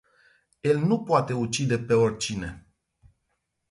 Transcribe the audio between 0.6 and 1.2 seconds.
El nu